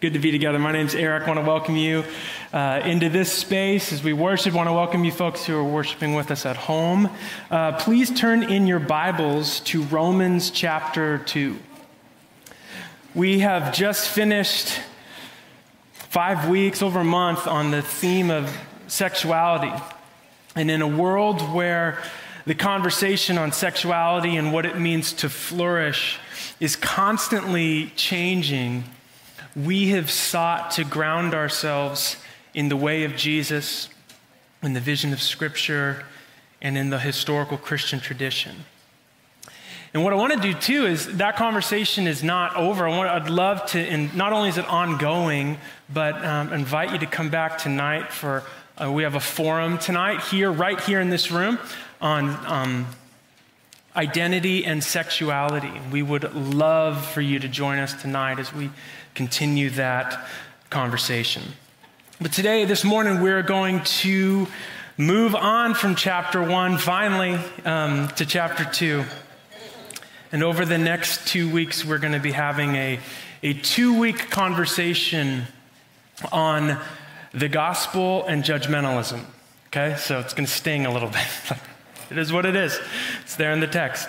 [0.00, 0.60] good to be together.
[0.60, 1.24] My name's Eric.
[1.24, 2.04] I want to welcome you
[2.52, 4.52] uh, into this space as we worship.
[4.52, 7.10] I want to welcome you folks who are worshiping with us at home.
[7.50, 11.58] Uh, please turn in your Bibles to Romans chapter 2.
[13.16, 14.80] We have just finished
[15.94, 18.56] five weeks, over a month, on the theme of
[18.86, 19.72] sexuality.
[20.54, 22.00] And in a world where
[22.46, 26.20] the conversation on sexuality and what it means to flourish
[26.60, 28.84] is constantly changing
[29.64, 32.16] we have sought to ground ourselves
[32.54, 33.88] in the way of Jesus,
[34.62, 36.04] in the vision of Scripture,
[36.60, 38.64] and in the historical Christian tradition.
[39.94, 42.86] And what I want to do too is that conversation is not over.
[42.86, 45.58] I want, I'd love to, and not only is it ongoing,
[45.92, 48.44] but um, invite you to come back tonight for,
[48.80, 51.58] uh, we have a forum tonight here, right here in this room,
[52.00, 52.86] on um,
[53.96, 55.72] identity and sexuality.
[55.90, 58.70] We would love for you to join us tonight as we
[59.18, 60.28] continue that
[60.70, 61.42] conversation.
[62.20, 64.46] But today, this morning, we're going to
[64.96, 69.04] move on from chapter one, finally, um, to chapter two.
[70.30, 73.00] And over the next two weeks, we're going to be having a,
[73.42, 75.42] a two week conversation
[76.30, 76.78] on
[77.34, 79.24] the gospel and judgmentalism.
[79.66, 81.58] Okay, so it's going to sting a little bit.
[82.08, 82.78] it is what it is,
[83.22, 84.08] it's there in the text.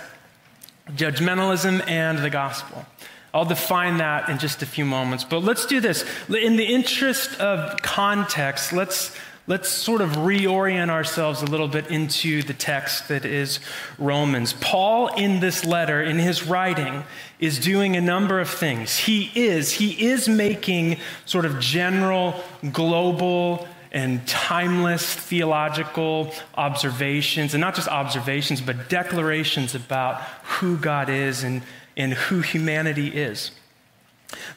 [0.90, 2.86] Judgmentalism and the gospel.
[3.32, 5.24] I'll define that in just a few moments.
[5.24, 6.04] But let's do this.
[6.28, 12.42] In the interest of context, let's, let's sort of reorient ourselves a little bit into
[12.42, 13.60] the text that is
[13.98, 14.52] Romans.
[14.54, 17.04] Paul, in this letter, in his writing,
[17.38, 18.98] is doing a number of things.
[18.98, 22.34] He is, he is making sort of general,
[22.72, 31.42] global, and timeless theological observations, and not just observations, but declarations about who God is
[31.42, 31.62] and
[32.00, 33.50] and who humanity is.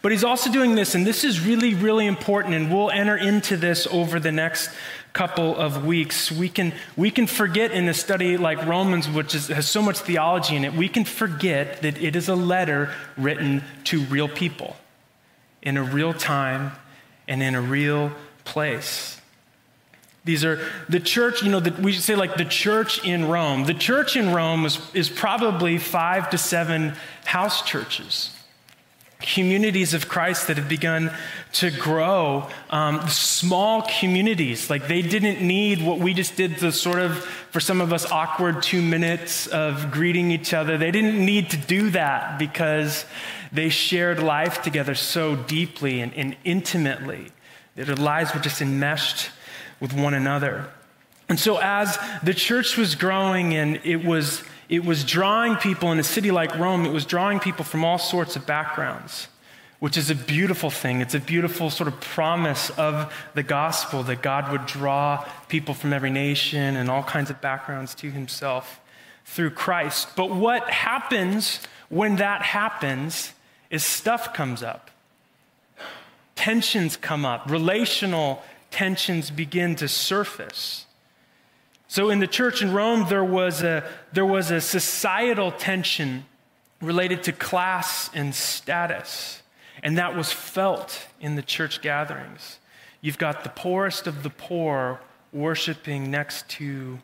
[0.01, 3.57] But he's also doing this, and this is really, really important, and we'll enter into
[3.57, 4.69] this over the next
[5.13, 6.31] couple of weeks.
[6.31, 9.99] We can, we can forget in a study like Romans, which is, has so much
[9.99, 14.75] theology in it, we can forget that it is a letter written to real people
[15.61, 16.71] in a real time
[17.27, 18.11] and in a real
[18.43, 19.21] place.
[20.25, 23.65] These are the church, you know, the, we say like the church in Rome.
[23.65, 26.93] The church in Rome is, is probably five to seven
[27.25, 28.33] house churches,
[29.19, 31.11] communities of Christ that have begun
[31.53, 34.69] to grow, um, small communities.
[34.69, 37.17] Like they didn't need what we just did, the sort of,
[37.51, 40.77] for some of us, awkward two minutes of greeting each other.
[40.77, 43.03] They didn't need to do that because
[43.51, 47.27] they shared life together so deeply and, and intimately.
[47.75, 49.29] Their lives were just enmeshed
[49.83, 50.69] with one another.
[51.27, 55.99] And so, as the church was growing and it was, it was drawing people in
[55.99, 59.27] a city like Rome, it was drawing people from all sorts of backgrounds,
[59.79, 61.01] which is a beautiful thing.
[61.01, 65.91] It's a beautiful sort of promise of the gospel that God would draw people from
[65.91, 68.79] every nation and all kinds of backgrounds to himself
[69.25, 70.15] through Christ.
[70.15, 73.33] But what happens when that happens
[73.69, 74.91] is stuff comes up,
[76.35, 78.41] tensions come up, relational
[78.73, 80.87] tensions begin to surface.
[81.87, 86.25] So in the church in Rome, there was a, there was a societal tension
[86.81, 89.43] related to class and status,
[89.83, 92.57] and that was felt in the church gatherings.
[92.99, 94.99] You've got the poorest of the poor
[95.31, 96.97] worshiping next to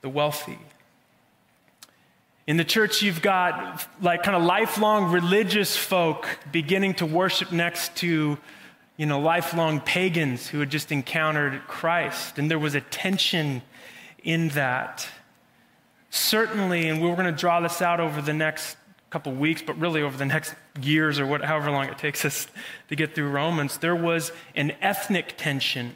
[0.00, 0.58] the wealthy.
[2.46, 7.94] In the church, you've got like kind of lifelong religious folk beginning to worship next
[7.96, 8.38] to
[8.98, 12.36] you know, lifelong pagans who had just encountered Christ.
[12.38, 13.62] And there was a tension
[14.22, 15.08] in that.
[16.10, 18.76] Certainly, and we're going to draw this out over the next
[19.10, 22.48] couple weeks, but really over the next years or what, however long it takes us
[22.88, 25.94] to get through Romans, there was an ethnic tension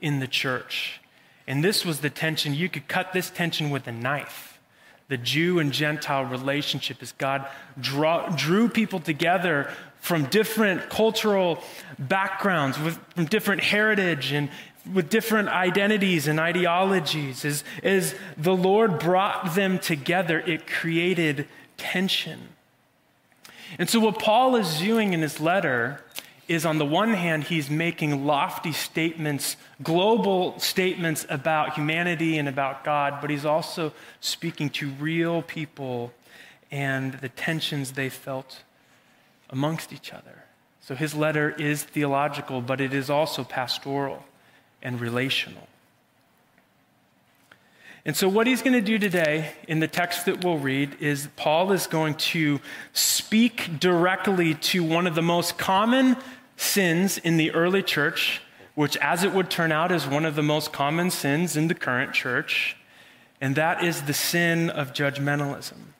[0.00, 1.00] in the church.
[1.46, 4.58] And this was the tension, you could cut this tension with a knife.
[5.08, 7.46] The Jew and Gentile relationship as God
[7.78, 9.70] draw, drew people together
[10.04, 11.64] from different cultural
[11.98, 14.50] backgrounds, with, from different heritage, and
[14.92, 17.42] with different identities and ideologies.
[17.42, 22.50] As, as the Lord brought them together, it created tension.
[23.78, 26.04] And so, what Paul is doing in his letter
[26.48, 32.84] is on the one hand, he's making lofty statements, global statements about humanity and about
[32.84, 36.12] God, but he's also speaking to real people
[36.70, 38.64] and the tensions they felt
[39.54, 40.42] amongst each other.
[40.80, 44.24] So his letter is theological, but it is also pastoral
[44.82, 45.68] and relational.
[48.04, 51.28] And so, what he's going to do today in the text that we'll read is
[51.36, 52.60] Paul is going to
[52.92, 56.18] speak directly to one of the most common
[56.58, 58.42] sins in the early church,
[58.74, 61.74] which, as it would turn out, is one of the most common sins in the
[61.74, 62.76] current church,
[63.40, 65.94] and that is the sin of judgmentalism.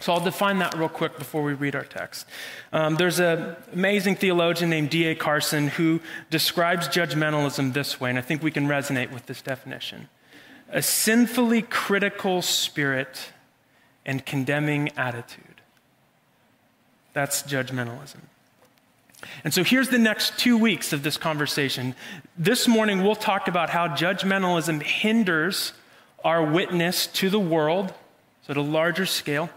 [0.00, 2.26] So I'll define that real quick before we read our text.
[2.72, 5.16] Um, there's an amazing theologian named D.A.
[5.16, 6.00] Carson who
[6.30, 10.08] describes judgmentalism this way, and I think we can resonate with this definition
[10.70, 13.32] a sinfully critical spirit
[14.04, 15.44] and condemning attitude.
[17.14, 18.20] That's judgmentalism.
[19.42, 21.94] And so here's the next two weeks of this conversation.
[22.36, 25.72] This morning, we'll talk about how judgmentalism hinders
[26.22, 27.92] our witness to the world,
[28.42, 29.50] so at a larger scale.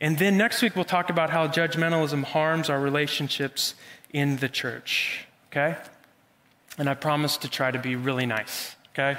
[0.00, 3.74] And then next week, we'll talk about how judgmentalism harms our relationships
[4.12, 5.76] in the church, okay?
[6.76, 9.18] And I promise to try to be really nice, okay?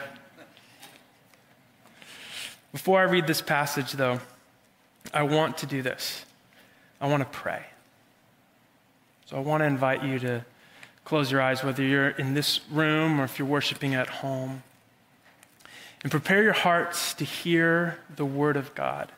[2.72, 4.20] Before I read this passage, though,
[5.12, 6.26] I want to do this.
[7.02, 7.66] I want to pray.
[9.26, 10.46] So I want to invite you to
[11.06, 14.62] close your eyes, whether you're in this room or if you're worshiping at home,
[16.04, 19.12] and prepare your hearts to hear the Word of God.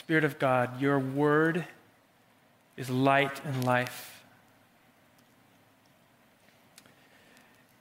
[0.00, 1.66] Spirit of God, your Word
[2.76, 4.10] is light and life.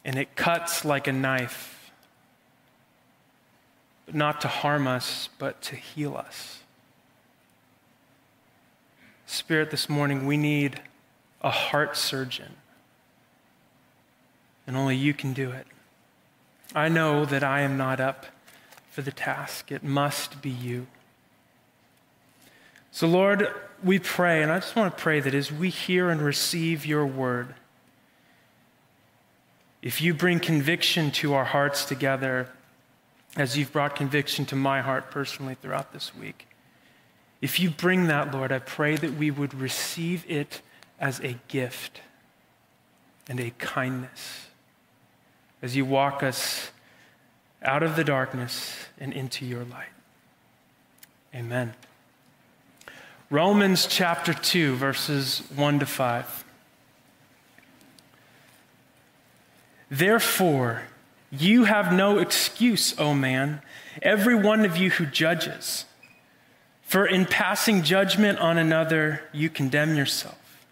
[0.05, 1.91] and it cuts like a knife,
[4.07, 6.63] but not to harm us, but to heal us.
[9.27, 10.81] Spirit, this morning we need
[11.41, 12.55] a heart surgeon,
[14.65, 15.67] and only you can do it.
[16.73, 18.25] I know that I am not up
[18.89, 20.87] for the task, it must be you.
[22.91, 23.53] So, Lord,
[23.83, 27.05] we pray, and I just want to pray that as we hear and receive your
[27.05, 27.53] word,
[29.81, 32.49] if you bring conviction to our hearts together,
[33.37, 36.47] as you've brought conviction to my heart personally throughout this week,
[37.41, 40.61] if you bring that, Lord, I pray that we would receive it
[40.99, 42.01] as a gift
[43.29, 44.47] and a kindness
[45.61, 46.71] as you walk us
[47.61, 49.87] out of the darkness and into your light.
[51.33, 51.73] Amen.
[53.31, 56.43] Romans chapter 2, verses 1 to 5.
[59.91, 60.83] Therefore,
[61.31, 63.61] you have no excuse, O man,
[64.01, 65.85] every one of you who judges.
[66.81, 70.65] For in passing judgment on another, you condemn yourself,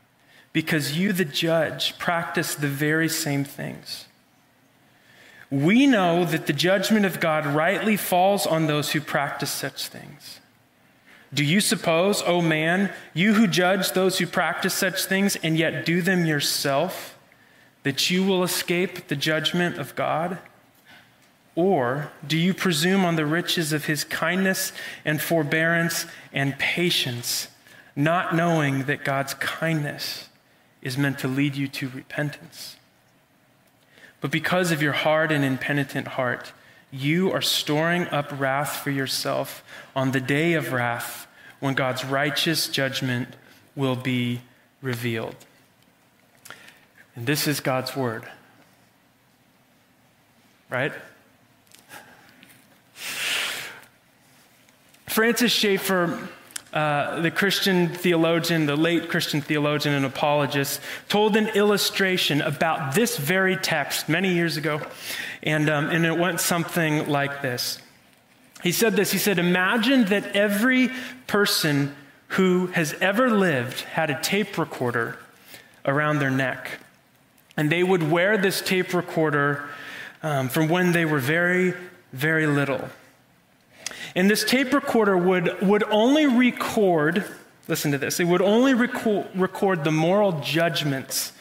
[0.51, 4.05] because you, the judge, practice the very same things.
[5.51, 10.36] We know that the judgment of God rightly falls on those who practice such things.
[11.33, 15.85] Do you suppose, O man, you who judge those who practice such things and yet
[15.85, 17.17] do them yourself,
[17.83, 20.39] that you will escape the judgment of God?
[21.55, 24.71] Or do you presume on the riches of his kindness
[25.03, 27.49] and forbearance and patience,
[27.95, 30.29] not knowing that God's kindness
[30.81, 32.77] is meant to lead you to repentance?
[34.21, 36.53] But because of your hard and impenitent heart,
[36.91, 39.63] you are storing up wrath for yourself
[39.95, 41.27] on the day of wrath
[41.59, 43.29] when God's righteous judgment
[43.75, 44.41] will be
[44.81, 45.35] revealed.
[47.15, 48.23] And this is God's word.
[50.69, 50.93] Right?
[55.07, 56.29] Francis Schaeffer,
[56.73, 63.17] uh, the Christian theologian, the late Christian theologian and apologist, told an illustration about this
[63.17, 64.79] very text many years ago.
[65.47, 67.79] And, um, and it went something like this.
[68.61, 70.89] He said this He said, Imagine that every
[71.25, 71.95] person
[72.31, 75.17] who has ever lived had a tape recorder
[75.85, 76.79] around their neck.
[77.55, 79.69] And they would wear this tape recorder
[80.21, 81.73] um, from when they were very,
[82.11, 82.89] very little.
[84.17, 87.23] And this tape recorder would, would only record,
[87.69, 91.31] listen to this, it would only record, record the moral judgments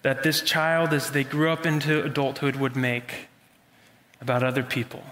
[0.00, 3.28] that this child, as they grew up into adulthood, would make
[4.20, 5.02] about other people.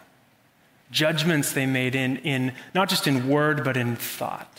[0.90, 4.58] Judgments they made in, in not just in word, but in thought.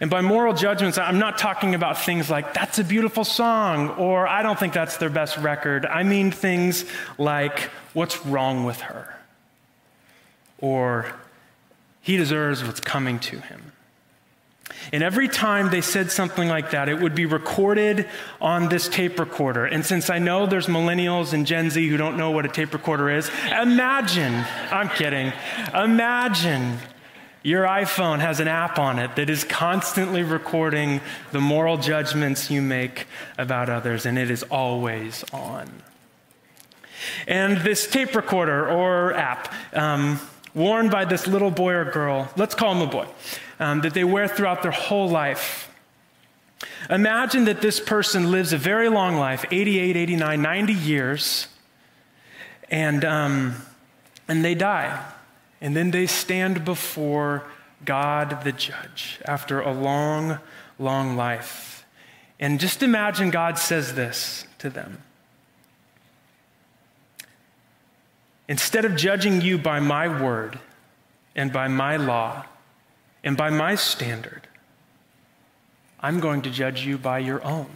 [0.00, 4.28] And by moral judgments, I'm not talking about things like, that's a beautiful song, or
[4.28, 5.86] I don't think that's their best record.
[5.86, 6.84] I mean things
[7.16, 9.16] like, what's wrong with her?
[10.58, 11.12] Or,
[12.02, 13.72] he deserves what's coming to him.
[14.92, 18.08] And every time they said something like that, it would be recorded
[18.40, 19.64] on this tape recorder.
[19.66, 22.72] And since I know there's millennials and Gen Z who don't know what a tape
[22.72, 25.32] recorder is, imagine, I'm kidding,
[25.74, 26.78] imagine
[27.42, 31.00] Your iPhone has an app on it that is constantly recording
[31.32, 33.06] the moral judgments you make
[33.38, 35.70] about others, and it is always on.
[37.26, 40.20] And this tape recorder or app, um,
[40.54, 43.06] worn by this little boy or girl, let's call him a boy,
[43.58, 45.70] um, that they wear throughout their whole life.
[46.88, 51.48] Imagine that this person lives a very long life 88, 89, 90 years
[52.70, 53.54] and, um,
[54.28, 55.04] and they die.
[55.60, 57.44] And then they stand before
[57.84, 60.38] God the judge after a long,
[60.78, 61.84] long life.
[62.38, 65.02] And just imagine God says this to them
[68.50, 70.58] Instead of judging you by my word
[71.36, 72.44] and by my law
[73.22, 74.48] and by my standard,
[76.00, 77.70] I'm going to judge you by your own,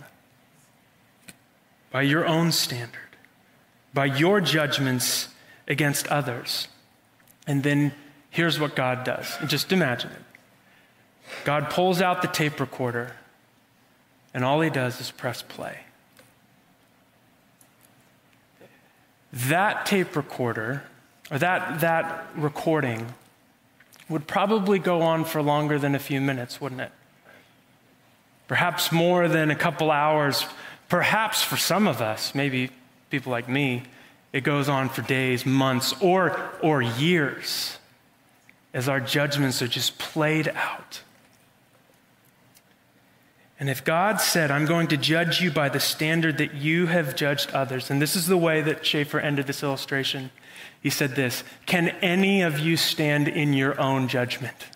[1.93, 3.17] by your own standard,
[3.95, 5.29] by your judgments
[5.69, 6.67] against others.
[7.47, 7.93] And then
[8.31, 9.33] here's what God does.
[9.47, 10.23] Just imagine it.
[11.45, 13.15] God pulls out the tape recorder,
[14.35, 15.84] and all he does is press play.
[19.35, 20.85] That tape recorder,
[21.31, 23.15] or that, that recording,
[24.09, 26.93] would probably go on for longer than a few minutes, wouldn't it?
[28.47, 30.47] Perhaps more than a couple hours.
[30.89, 32.71] Perhaps for some of us, maybe
[33.11, 33.83] people like me,
[34.33, 37.79] it goes on for days, months, or, or years
[38.73, 41.01] as our judgments are just played out.
[43.65, 47.17] And if God said, I'm going to judge you by the standard that you have
[47.17, 50.31] judged others, and this is the way that Schaeffer ended this illustration,
[50.83, 54.67] he said this Can any of you stand in your own judgment?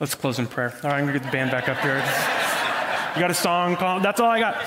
[0.00, 0.74] Let's close in prayer.
[0.82, 1.98] All right, I'm going to get the band back up here.
[3.14, 3.76] You got a song?
[3.76, 4.00] Call?
[4.00, 4.66] That's all I got.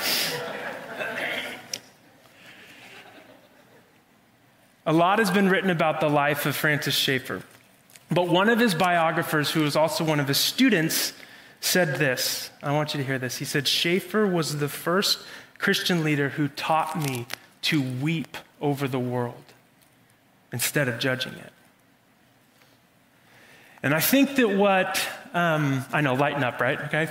[4.86, 7.44] A lot has been written about the life of Francis Schaeffer.
[8.12, 11.14] But one of his biographers, who was also one of his students,
[11.62, 12.50] said this.
[12.64, 13.38] I want you to hear this.
[13.38, 15.20] He said, Schaeffer was the first
[15.58, 17.28] Christian leader who taught me
[17.64, 19.44] to weep over the world
[20.52, 21.52] instead of judging it.
[23.84, 26.80] And I think that what, um, I know, lighten up, right?
[26.86, 27.10] Okay.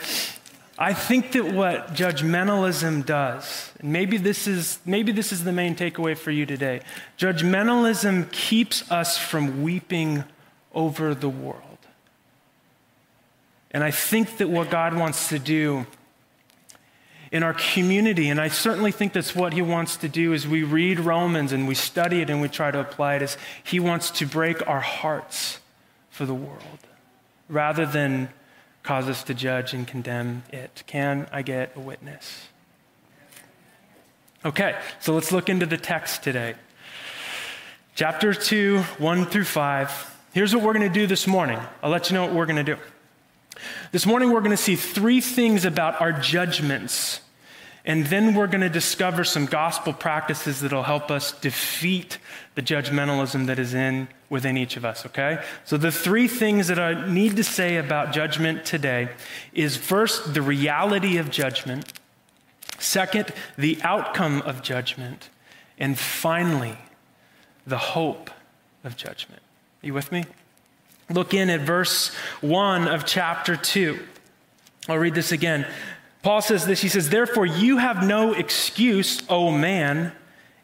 [0.80, 5.74] I think that what judgmentalism does, and maybe this is maybe this is the main
[5.74, 6.82] takeaway for you today.
[7.18, 10.22] Judgmentalism keeps us from weeping
[10.74, 11.78] over the world.
[13.70, 15.86] And I think that what God wants to do
[17.30, 20.62] in our community, and I certainly think that's what he wants to do as we
[20.62, 24.10] read Romans and we study it and we try to apply it, is he wants
[24.12, 25.60] to break our hearts
[26.10, 26.78] for the world
[27.48, 28.30] rather than
[28.82, 30.82] cause us to judge and condemn it.
[30.86, 32.48] Can I get a witness?
[34.44, 36.54] Okay, so let's look into the text today.
[37.94, 40.17] Chapter 2, 1 through 5.
[40.32, 41.58] Here's what we're going to do this morning.
[41.82, 42.80] I'll let you know what we're going to do.
[43.92, 47.22] This morning, we're going to see three things about our judgments,
[47.86, 52.18] and then we're going to discover some gospel practices that'll help us defeat
[52.54, 55.42] the judgmentalism that is in within each of us, okay?
[55.64, 59.08] So, the three things that I need to say about judgment today
[59.54, 61.94] is first, the reality of judgment,
[62.78, 65.30] second, the outcome of judgment,
[65.78, 66.76] and finally,
[67.66, 68.30] the hope
[68.84, 69.42] of judgment.
[69.82, 70.24] Are you with me?
[71.08, 73.98] Look in at verse 1 of chapter 2.
[74.88, 75.66] I'll read this again.
[76.22, 80.12] Paul says this He says, Therefore, you have no excuse, O man,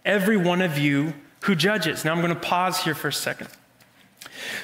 [0.04, 2.04] every one of you who judges.
[2.04, 3.49] Now I'm going to pause here for a second.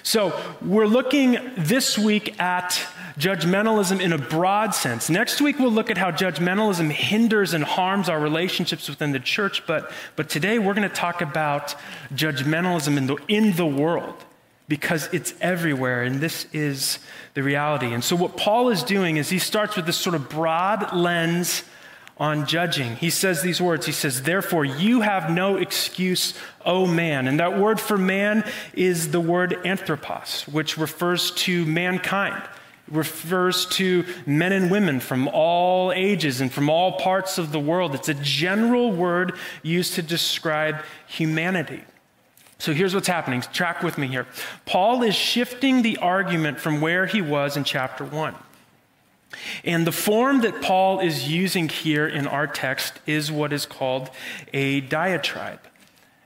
[0.03, 2.71] So, we're looking this week at
[3.17, 5.09] judgmentalism in a broad sense.
[5.09, 9.65] Next week, we'll look at how judgmentalism hinders and harms our relationships within the church.
[9.67, 11.77] But, but today, we're going to talk about
[12.13, 14.25] judgmentalism in the, in the world
[14.71, 17.01] because it's everywhere, and this is
[17.35, 17.93] the reality.
[17.93, 21.65] And so, what Paul is doing is he starts with this sort of broad lens
[22.17, 22.95] on judging.
[22.95, 26.35] He says these words He says, Therefore, you have no excuse,
[26.65, 27.27] O man.
[27.27, 32.41] And that word for man is the word anthropos, which refers to mankind.
[32.87, 37.95] Refers to men and women from all ages and from all parts of the world.
[37.97, 41.83] It's a general word used to describe humanity.
[42.61, 43.41] So here's what's happening.
[43.41, 44.27] Track with me here.
[44.67, 48.35] Paul is shifting the argument from where he was in chapter 1.
[49.65, 54.11] And the form that Paul is using here in our text is what is called
[54.53, 55.61] a diatribe.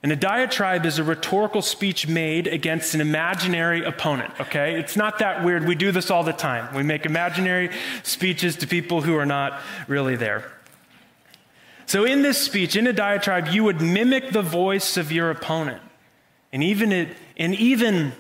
[0.03, 4.79] And a diatribe is a rhetorical speech made against an imaginary opponent, okay?
[4.79, 5.67] It's not that weird.
[5.67, 6.75] We do this all the time.
[6.75, 7.71] We make imaginary
[8.03, 10.51] speeches to people who are not really there.
[11.87, 15.81] So, in this speech, in a diatribe, you would mimic the voice of your opponent.
[16.55, 18.13] And even, it, and even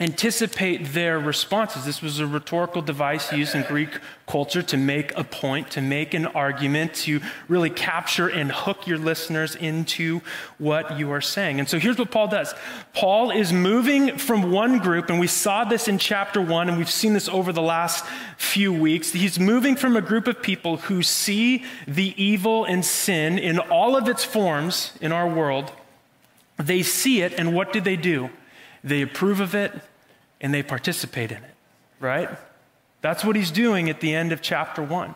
[0.00, 1.84] anticipate their responses.
[1.84, 6.14] This was a rhetorical device used in Greek culture to make a point, to make
[6.14, 10.22] an argument, to really capture and hook your listeners into
[10.56, 11.58] what you are saying.
[11.58, 12.54] And so here's what Paul does
[12.94, 16.90] Paul is moving from one group, and we saw this in chapter one, and we've
[16.90, 18.06] seen this over the last
[18.38, 19.12] few weeks.
[19.12, 23.96] He's moving from a group of people who see the evil and sin in all
[23.96, 25.72] of its forms in our world.
[26.56, 28.30] They see it, and what do they do?
[28.86, 29.72] they approve of it,
[30.40, 31.54] and they participate in it,
[31.98, 32.30] right?
[33.02, 35.14] That's what he's doing at the end of chapter one.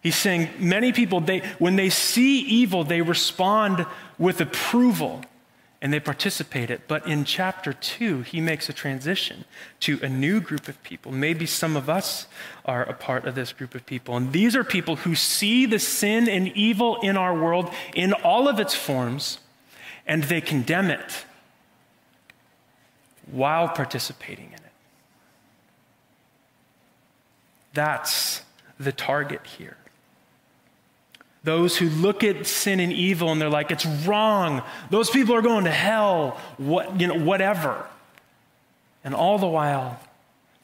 [0.00, 3.84] He's saying many people, they, when they see evil, they respond
[4.18, 5.22] with approval
[5.80, 6.82] and they participate it.
[6.86, 9.44] But in chapter two, he makes a transition
[9.80, 11.10] to a new group of people.
[11.10, 12.26] Maybe some of us
[12.64, 14.16] are a part of this group of people.
[14.16, 18.48] And these are people who see the sin and evil in our world in all
[18.48, 19.38] of its forms
[20.08, 21.24] and they condemn it
[23.30, 24.62] while participating in it.
[27.74, 28.42] That's
[28.80, 29.76] the target here.
[31.44, 34.62] Those who look at sin and evil and they're like, it's wrong.
[34.90, 37.86] Those people are going to hell, what, you know, whatever.
[39.04, 40.00] And all the while,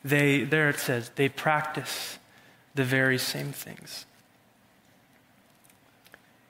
[0.05, 2.19] they, there it says, they practice
[2.75, 4.07] the very same things.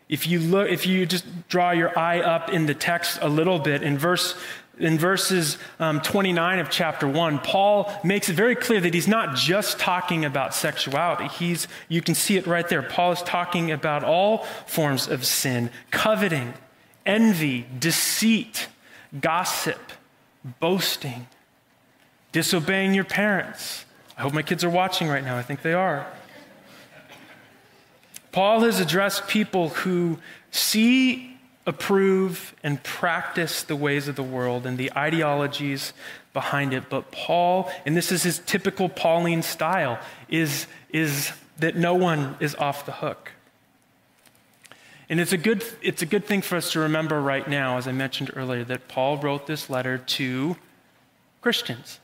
[0.08, 3.58] If you look, if you just draw your eye up in the text a little
[3.58, 4.37] bit, in verse
[4.78, 9.37] in verses um, 29 of chapter 1, Paul makes it very clear that he's not
[9.37, 11.28] just talking about sexuality.
[11.28, 12.82] He's, you can see it right there.
[12.82, 16.54] Paul is talking about all forms of sin coveting,
[17.06, 18.68] envy, deceit,
[19.20, 19.92] gossip,
[20.61, 21.28] boasting,
[22.32, 23.84] disobeying your parents.
[24.18, 25.37] I hope my kids are watching right now.
[25.37, 26.06] I think they are.
[28.34, 30.18] Paul has addressed people who
[30.50, 31.36] see
[31.66, 35.92] approve and practice the ways of the world and the ideologies
[36.32, 36.90] behind it.
[36.90, 42.56] But Paul, and this is his typical Pauline style, is, is that no one is
[42.56, 43.30] off the hook.
[45.08, 47.86] And it's a, good, it's a good thing for us to remember right now, as
[47.86, 50.56] I mentioned earlier, that Paul wrote this letter to
[51.40, 52.00] Christians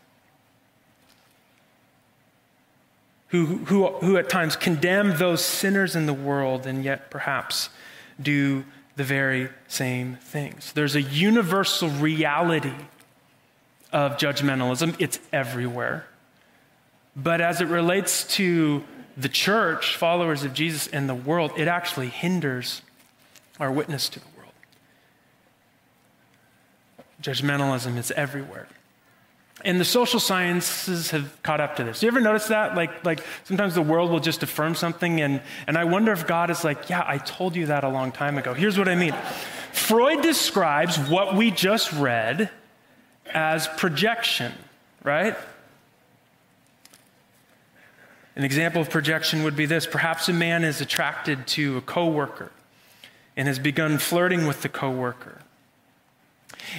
[3.30, 7.70] who, who, who at times condemn those sinners in the world and yet perhaps
[8.20, 8.64] do
[8.96, 10.72] the very same things.
[10.72, 12.74] There's a universal reality
[13.92, 16.06] of judgmentalism, it's everywhere.
[17.16, 18.84] But as it relates to
[19.16, 22.82] the church, followers of Jesus, and the world, it actually hinders
[23.58, 24.52] our witness to the world.
[27.22, 28.68] Judgmentalism is everywhere.
[29.64, 32.02] And the social sciences have caught up to this.
[32.02, 32.74] You ever notice that?
[32.74, 36.50] Like, like sometimes the world will just affirm something, and, and I wonder if God
[36.50, 38.54] is like, yeah, I told you that a long time ago.
[38.54, 39.14] Here's what I mean
[39.72, 42.50] Freud describes what we just read
[43.32, 44.52] as projection,
[45.02, 45.36] right?
[48.36, 52.50] An example of projection would be this perhaps a man is attracted to a coworker
[53.36, 55.40] and has begun flirting with the coworker.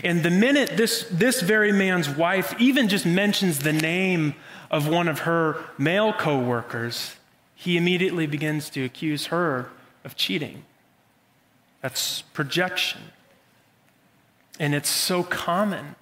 [0.03, 4.35] And the minute this, this very man's wife even just mentions the name
[4.69, 7.15] of one of her male coworkers,
[7.55, 9.69] he immediately begins to accuse her
[10.03, 10.63] of cheating.
[11.81, 13.01] That's projection.
[14.59, 15.95] And it's so common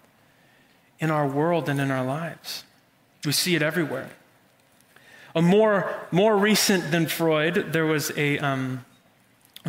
[1.00, 2.64] in our world and in our lives.
[3.26, 4.10] We see it everywhere.
[5.36, 8.86] A more, more recent than Freud, there was a, um,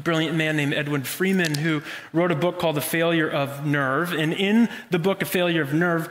[0.01, 1.83] a brilliant man named Edwin Friedman who
[2.15, 4.15] wrote a book called The Failure of Nerve.
[4.15, 6.11] And in the book, A Failure of Nerve,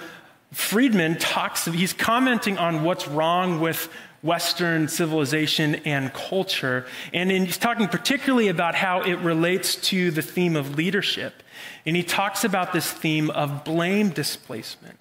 [0.52, 3.90] Friedman talks, he's commenting on what's wrong with
[4.22, 6.86] Western civilization and culture.
[7.14, 11.42] And in, he's talking particularly about how it relates to the theme of leadership.
[11.84, 15.00] And he talks about this theme of blame displacement.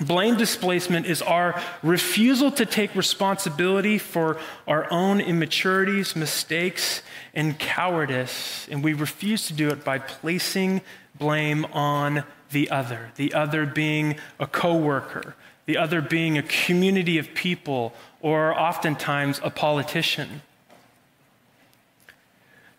[0.00, 7.02] Blame displacement is our refusal to take responsibility for our own immaturities, mistakes,
[7.34, 8.68] and cowardice.
[8.70, 10.82] And we refuse to do it by placing
[11.18, 15.34] blame on the other, the other being a coworker,
[15.66, 20.42] the other being a community of people, or oftentimes a politician.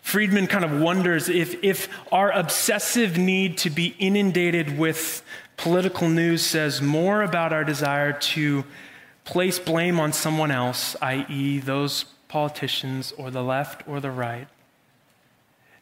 [0.02, 5.22] Friedman kind of wonders if, if our obsessive need to be inundated with
[5.60, 8.64] political news says more about our desire to
[9.26, 14.48] place blame on someone else, i.e., those politicians or the left or the right,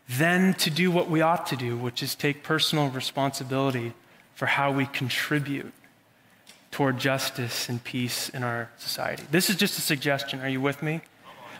[0.09, 3.93] than to do what we ought to do, which is take personal responsibility
[4.33, 5.73] for how we contribute
[6.71, 9.23] toward justice and peace in our society.
[9.29, 10.41] This is just a suggestion.
[10.41, 11.01] Are you with me?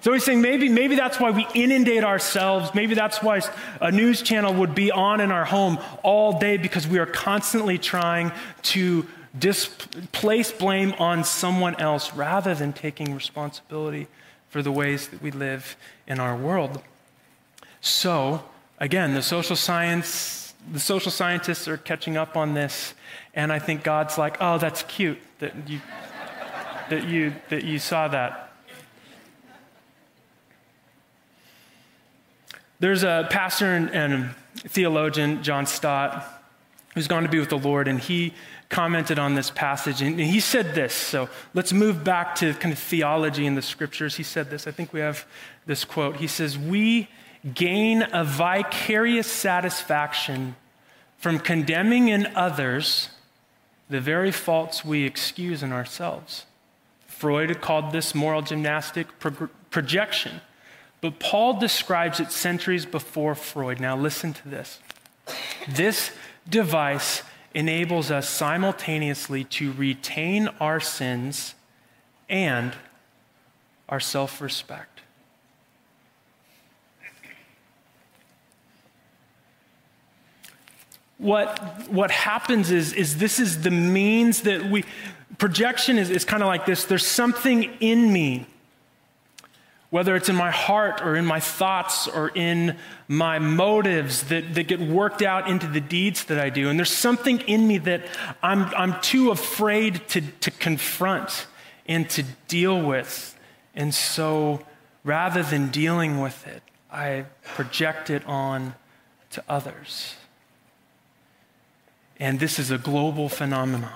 [0.01, 2.73] So he's saying maybe, maybe that's why we inundate ourselves.
[2.73, 3.41] Maybe that's why
[3.81, 7.77] a news channel would be on in our home all day because we are constantly
[7.77, 8.31] trying
[8.63, 9.05] to
[9.37, 14.07] displace blame on someone else rather than taking responsibility
[14.49, 15.75] for the ways that we live
[16.07, 16.81] in our world.
[17.81, 18.43] So,
[18.79, 22.93] again, the social science, the social scientists are catching up on this,
[23.33, 25.81] and I think God's like, "Oh, that's cute that you
[26.89, 28.46] that you that you saw that."
[32.79, 36.25] There's a pastor and, and theologian, John Stott,
[36.93, 38.33] who's gone to be with the Lord, and he
[38.69, 40.93] commented on this passage, and he said this.
[40.93, 44.17] So let's move back to kind of theology in the scriptures.
[44.17, 44.67] He said this.
[44.67, 45.25] I think we have
[45.65, 46.17] this quote.
[46.17, 47.07] He says, We
[47.53, 50.55] gain a vicarious satisfaction
[51.17, 53.09] from condemning in others
[53.89, 56.45] the very faults we excuse in ourselves.
[57.07, 60.41] Freud called this moral gymnastic pro- projection,
[61.01, 63.79] but Paul describes it centuries before Freud.
[63.79, 64.79] Now, listen to this.
[65.67, 66.11] This
[66.49, 71.55] device enables us simultaneously to retain our sins
[72.29, 72.73] and
[73.89, 75.01] our self respect.
[81.17, 84.83] What, what happens is, is this is the means that we,
[85.39, 88.45] projection is, is kind of like this there's something in me
[89.89, 94.67] whether it's in my heart or in my thoughts or in my motives that, that
[94.67, 96.69] get worked out into the deeds that I do.
[96.69, 98.05] And there's something in me that
[98.43, 101.47] I'm, I'm too afraid to, to confront
[101.87, 103.37] and to deal with.
[103.75, 104.61] And so
[105.05, 108.75] rather than dealing with it, I project it on
[109.31, 110.15] to others.
[112.19, 113.91] And this is a global phenomenon.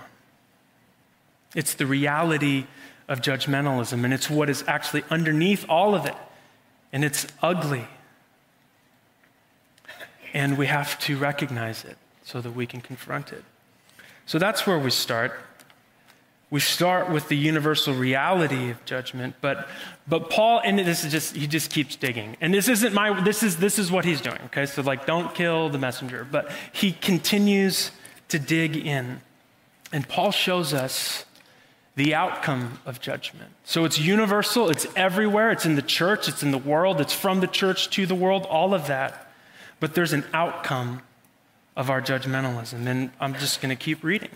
[1.54, 2.66] It's the reality
[3.12, 6.16] of judgmentalism, and it's what is actually underneath all of it.
[6.94, 7.86] And it's ugly.
[10.34, 13.44] And we have to recognize it so that we can confront it.
[14.26, 15.34] So that's where we start.
[16.50, 19.68] We start with the universal reality of judgment, but,
[20.08, 22.38] but Paul, and this is just, he just keeps digging.
[22.40, 24.66] And this isn't my, this is, this is what he's doing, okay?
[24.66, 26.26] So, like, don't kill the messenger.
[26.30, 27.92] But he continues
[28.30, 29.22] to dig in.
[29.92, 31.26] And Paul shows us
[31.96, 33.52] the outcome of judgment.
[33.64, 37.42] So it's universal, it's everywhere, it's in the church, it's in the world, it's from
[37.42, 39.30] the church to the world, all of that.
[39.80, 41.02] But there's an outcome
[41.76, 42.86] of our judgmentalism.
[42.86, 44.30] And I'm just going to keep reading.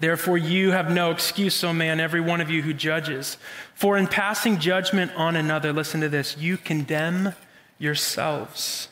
[0.00, 3.36] Therefore, you have no excuse, O man, every one of you who judges.
[3.74, 7.34] For in passing judgment on another, listen to this, you condemn
[7.78, 8.88] yourselves,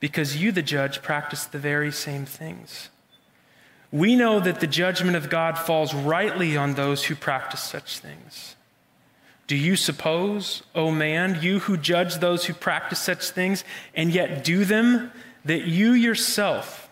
[0.00, 2.88] because you, the judge, practice the very same things.
[3.92, 8.56] We know that the judgment of God falls rightly on those who practice such things.
[9.46, 14.10] Do you suppose, O oh man, you who judge those who practice such things and
[14.10, 15.12] yet do them,
[15.44, 16.88] that you yourself,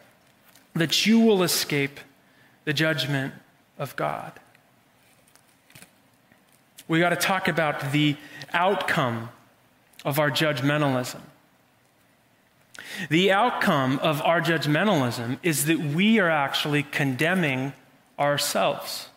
[0.74, 2.00] that you will escape
[2.66, 3.32] the judgment
[3.78, 4.32] of God?
[6.86, 8.16] We got to talk about the
[8.52, 9.30] outcome
[10.04, 11.20] of our judgmentalism.
[13.08, 17.72] The outcome of our judgmentalism is that we are actually condemning
[18.18, 19.08] ourselves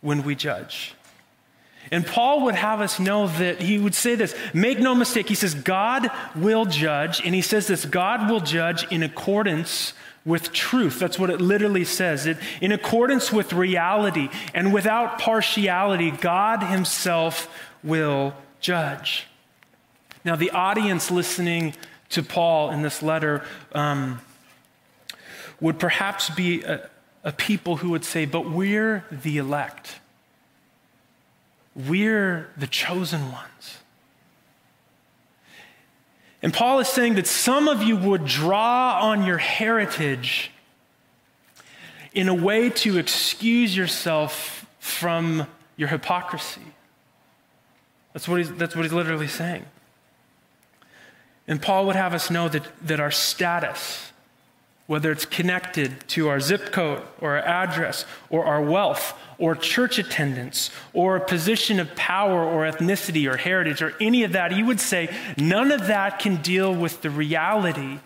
[0.00, 0.94] when we judge.
[1.90, 5.28] And Paul would have us know that he would say this make no mistake.
[5.28, 7.20] He says, God will judge.
[7.24, 9.92] And he says this God will judge in accordance
[10.24, 10.98] with truth.
[10.98, 12.26] That's what it literally says.
[12.26, 17.48] It, in accordance with reality and without partiality, God himself
[17.82, 19.26] will judge.
[20.24, 21.74] Now, the audience listening
[22.10, 24.20] to Paul in this letter um,
[25.60, 26.88] would perhaps be a,
[27.22, 29.96] a people who would say, But we're the elect,
[31.74, 33.78] we're the chosen ones.
[36.42, 40.50] And Paul is saying that some of you would draw on your heritage
[42.12, 46.60] in a way to excuse yourself from your hypocrisy.
[48.12, 49.64] That's what he's, that's what he's literally saying.
[51.46, 54.12] And Paul would have us know that, that our status,
[54.86, 59.98] whether it's connected to our zip code or our address or our wealth or church
[59.98, 64.62] attendance or a position of power or ethnicity or heritage or any of that, he
[64.62, 67.98] would say none of that can deal with the reality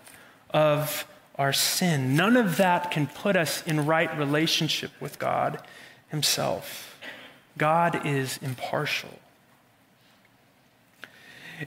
[0.49, 1.05] of
[1.39, 2.15] our sin.
[2.15, 5.61] None of that can put us in right relationship with God
[6.09, 6.99] Himself.
[7.57, 9.18] God is impartial.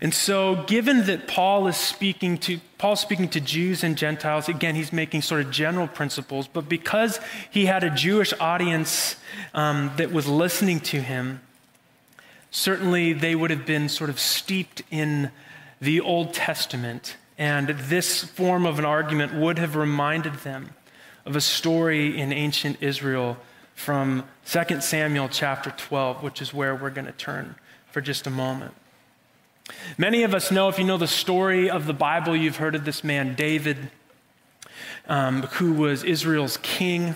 [0.01, 4.75] And so, given that Paul is speaking to Paul's speaking to Jews and Gentiles, again,
[4.75, 9.17] he's making sort of general principles, but because he had a Jewish audience
[9.55, 11.41] um, that was listening to him,
[12.55, 15.31] Certainly, they would have been sort of steeped in
[15.81, 20.75] the Old Testament, and this form of an argument would have reminded them
[21.25, 23.39] of a story in ancient Israel
[23.75, 27.55] from 2 Samuel chapter 12, which is where we're going to turn
[27.91, 28.75] for just a moment.
[29.99, 32.85] Many of us know, if you know the story of the Bible, you've heard of
[32.85, 33.91] this man, David,
[35.09, 37.15] um, who was Israel's king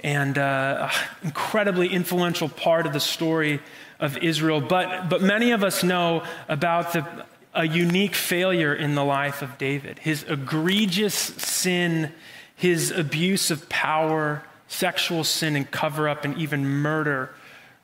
[0.00, 0.90] and uh,
[1.22, 3.60] incredibly influential part of the story
[4.00, 4.60] of Israel.
[4.60, 7.06] But, but many of us know about the,
[7.54, 12.12] a unique failure in the life of David his egregious sin,
[12.56, 17.34] his abuse of power, sexual sin, and cover up, and even murder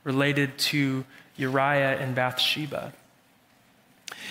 [0.04, 1.04] related to
[1.36, 2.92] Uriah and Bathsheba.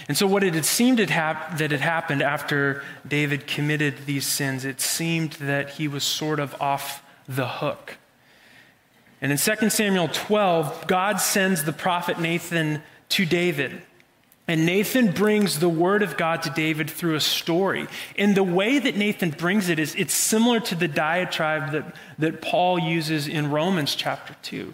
[0.07, 4.79] And so, what it had seemed that had happened after David committed these sins, it
[4.79, 7.97] seemed that he was sort of off the hook.
[9.21, 13.81] And in 2 Samuel 12, God sends the prophet Nathan to David.
[14.47, 17.87] And Nathan brings the word of God to David through a story.
[18.17, 22.41] And the way that Nathan brings it is it's similar to the diatribe that, that
[22.41, 24.73] Paul uses in Romans chapter 2.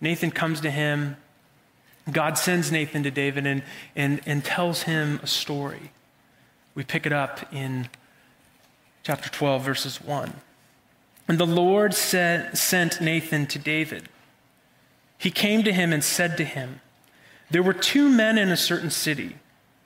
[0.00, 1.16] Nathan comes to him,
[2.12, 3.62] God sends Nathan to David and,
[3.94, 5.92] and, and tells him a story.
[6.74, 7.88] We pick it up in
[9.02, 10.32] chapter 12, verses 1.
[11.28, 14.08] And the Lord said, sent Nathan to David.
[15.18, 16.80] He came to him and said to him,
[17.50, 19.36] There were two men in a certain city,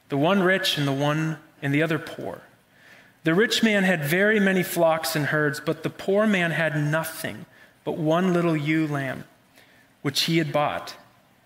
[0.08, 2.42] the one rich and the one and the other poor.
[3.24, 7.46] The rich man had very many flocks and herds, but the poor man had nothing
[7.82, 9.24] but one little ewe lamb,
[10.02, 10.94] which he had bought.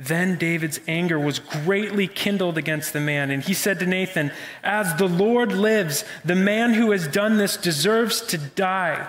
[0.00, 4.32] Then David's anger was greatly kindled against the man, and he said to Nathan,
[4.64, 9.06] As the Lord lives, the man who has done this deserves to die.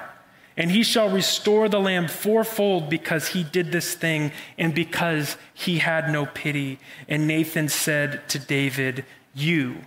[0.57, 5.77] And he shall restore the lamb fourfold because he did this thing and because he
[5.77, 6.77] had no pity.
[7.07, 9.77] And Nathan said to David, You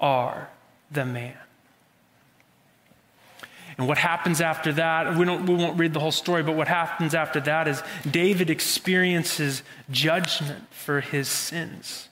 [0.00, 0.48] are
[0.90, 1.43] the man.
[3.76, 6.68] And what happens after that, we, don't, we won't read the whole story, but what
[6.68, 12.08] happens after that is David experiences judgment for his sins.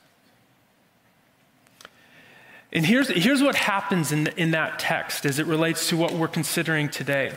[2.73, 6.13] And here's, here's what happens in, the, in that text as it relates to what
[6.13, 7.37] we're considering today.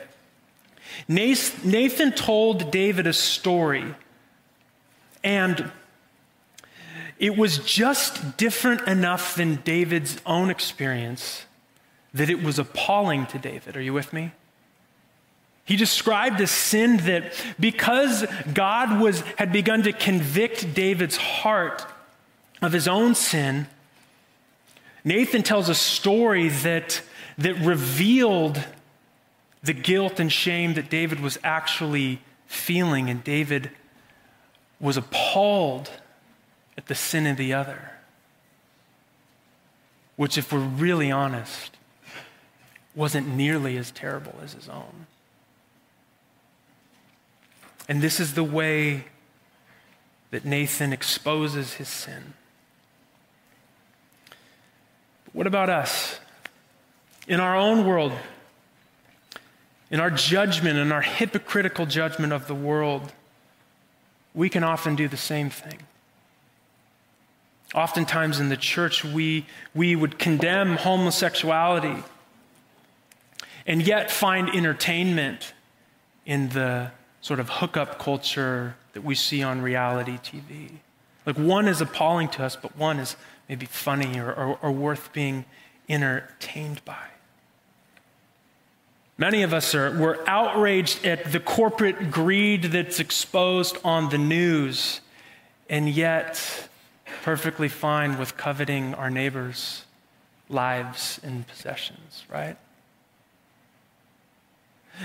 [1.08, 3.94] Nathan told David a story,
[5.24, 5.72] and
[7.20, 11.46] it was just different enough than David's own experience
[12.16, 13.76] that it was appalling to David.
[13.78, 14.32] Are you with me?
[15.66, 21.86] He described a sin that because God was, had begun to convict David's heart
[22.62, 23.68] of his own sin,
[25.04, 27.02] Nathan tells a story that,
[27.38, 28.64] that revealed
[29.62, 33.72] the guilt and shame that David was actually feeling, and David
[34.80, 35.90] was appalled
[36.78, 37.92] at the sin of the other.
[40.16, 41.76] Which, if we're really honest,
[42.96, 45.08] wasn't nearly as terrible as his own.
[47.88, 49.06] And this is the way
[50.32, 52.34] that Nathan exposes his sin.
[55.26, 56.20] But what about us?
[57.28, 58.14] In our own world,
[59.92, 63.12] in our judgment, in our hypocritical judgment of the world,
[64.34, 65.80] we can often do the same thing.
[67.74, 72.04] Oftentimes in the church, we, we would condemn homosexuality
[73.66, 75.54] and yet find entertainment
[76.26, 80.70] in the sort of hookup culture that we see on reality TV.
[81.26, 83.16] Like one is appalling to us, but one is
[83.50, 85.46] maybe funny or, or, or worth being
[85.90, 87.08] entertained by.
[89.18, 95.00] Many of us are we're outraged at the corporate greed that's exposed on the news,
[95.70, 96.68] and yet
[97.24, 99.86] perfectly fine with coveting our neighbors'
[100.50, 102.58] lives and possessions, right?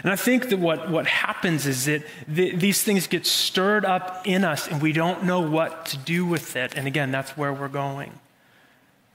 [0.02, 4.26] And I think that what, what happens is that the, these things get stirred up
[4.26, 6.74] in us and we don't know what to do with it.
[6.76, 8.12] And again, that's where we're going.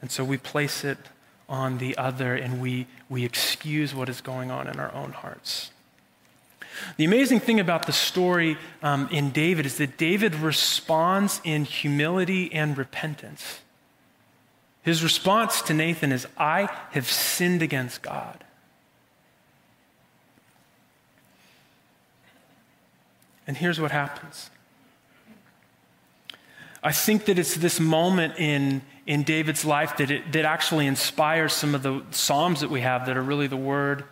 [0.01, 0.97] And so we place it
[1.47, 5.71] on the other and we, we excuse what is going on in our own hearts.
[6.97, 12.51] The amazing thing about the story um, in David is that David responds in humility
[12.53, 13.61] and repentance.
[14.83, 18.44] His response to Nathan is, I have sinned against God.
[23.47, 24.49] And here's what happens.
[26.83, 31.53] I think that it's this moment in, in David's life that, it, that actually inspires
[31.53, 34.03] some of the Psalms that we have that are really the Word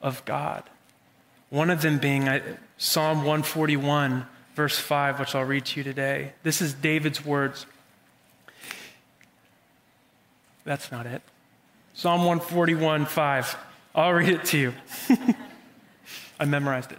[0.00, 0.64] of God.
[1.50, 2.40] One of them being uh,
[2.78, 6.32] Psalm 141, verse 5, which I'll read to you today.
[6.42, 7.66] This is David's words.
[10.64, 11.20] That's not it.
[11.92, 13.56] Psalm 141, 5.
[13.94, 14.74] I'll read it to you.
[16.40, 16.98] I memorized it.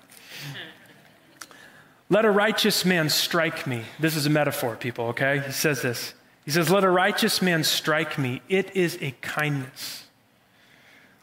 [2.14, 3.86] Let a righteous man strike me.
[4.00, 5.42] This is a metaphor, people, okay?
[5.44, 6.14] He says this.
[6.46, 8.44] He says, Let a righteous man strike me.
[8.48, 10.04] It is a kindness.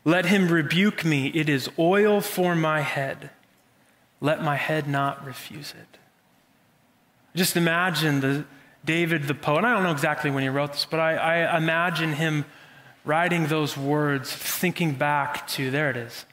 [0.05, 1.29] Let him rebuke me.
[1.29, 3.31] It is oil for my head.
[4.20, 5.98] Let my head not refuse it.
[7.37, 8.44] Just imagine the
[8.85, 9.64] David the poet.
[9.64, 12.46] I don't know exactly when he wrote this, but I, I imagine him
[13.05, 16.24] writing those words, thinking back to, there it is,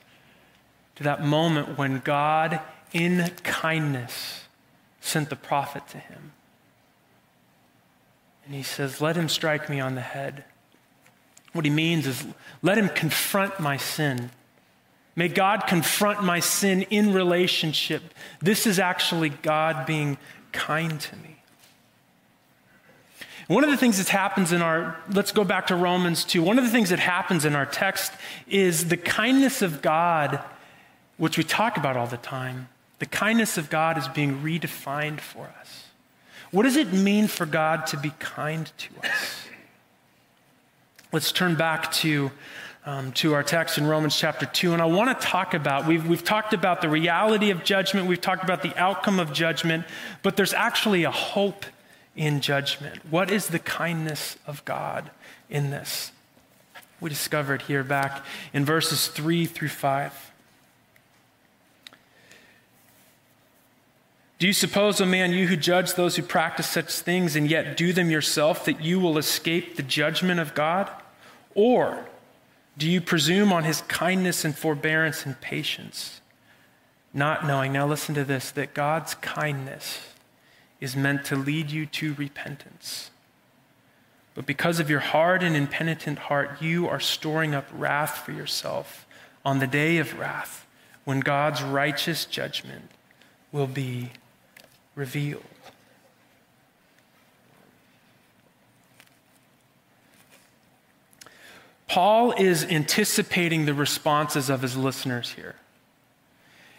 [0.95, 2.59] to that moment when God,
[2.91, 4.45] in kindness,
[5.07, 6.33] sent the prophet to him.
[8.45, 10.45] And he says, Let him strike me on the head.
[11.53, 12.25] What he means is,
[12.61, 14.29] let him confront my sin.
[15.15, 18.13] May God confront my sin in relationship.
[18.39, 20.17] This is actually God being
[20.51, 21.37] kind to me.
[23.47, 26.43] One of the things that happens in our, let's go back to Romans 2.
[26.43, 28.11] One of the things that happens in our text
[28.45, 30.41] is the kindness of God,
[31.15, 32.67] which we talk about all the time.
[32.99, 35.85] The kindness of God is being redefined for us.
[36.51, 39.41] What does it mean for God to be kind to us?
[41.11, 42.31] Let's turn back to,
[42.85, 44.73] um, to our text in Romans chapter 2.
[44.73, 48.21] And I want to talk about, we've, we've talked about the reality of judgment, we've
[48.21, 49.85] talked about the outcome of judgment,
[50.23, 51.65] but there's actually a hope
[52.17, 52.99] in judgment?
[53.09, 55.11] What is the kindness of God
[55.49, 56.11] in this?
[56.99, 60.26] We discovered here back in verses 3 through 5.
[64.39, 67.49] Do you suppose, O oh man, you who judge those who practice such things and
[67.49, 70.89] yet do them yourself, that you will escape the judgment of God?
[71.55, 72.05] Or
[72.77, 76.21] do you presume on his kindness and forbearance and patience,
[77.13, 79.99] not knowing, now listen to this, that God's kindness
[80.79, 83.09] is meant to lead you to repentance.
[84.35, 89.07] But because of your hard and impenitent heart, you are storing up wrath for yourself
[89.43, 90.67] on the day of wrath
[91.05, 92.91] when God's righteous judgment
[93.51, 94.11] will be
[94.97, 95.43] revealed.
[101.87, 105.55] Paul is anticipating the responses of his listeners here.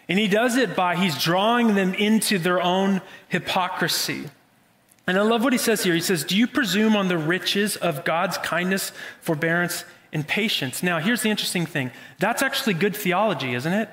[0.07, 4.29] And he does it by, he's drawing them into their own hypocrisy.
[5.07, 5.93] And I love what he says here.
[5.93, 10.83] He says, Do you presume on the riches of God's kindness, forbearance, and patience?
[10.83, 13.89] Now, here's the interesting thing that's actually good theology, isn't it?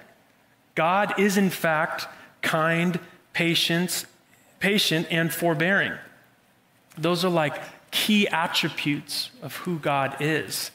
[0.75, 2.07] God is, in fact,
[2.43, 3.01] kind,
[3.33, 4.07] patience,
[4.61, 5.93] patient, and forbearing.
[6.99, 10.71] Those are like key attributes of who God is.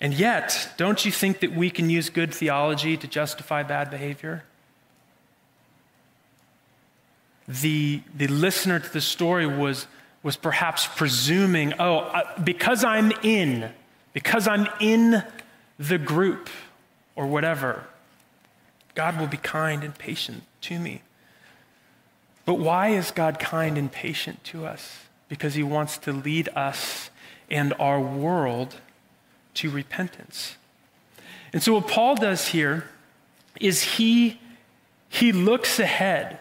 [0.00, 4.44] And yet, don't you think that we can use good theology to justify bad behavior?
[7.48, 9.86] the, the listener to the story was,
[10.22, 13.70] was perhaps presuming, oh, because I'm in,
[14.12, 15.24] because I'm in
[15.78, 16.50] the group
[17.16, 17.84] or whatever,
[18.94, 21.00] God will be kind and patient to me.
[22.48, 25.00] But why is God kind and patient to us?
[25.28, 27.10] Because he wants to lead us
[27.50, 28.76] and our world
[29.52, 30.56] to repentance.
[31.52, 32.86] And so what Paul does here
[33.60, 34.40] is he
[35.10, 36.38] he looks ahead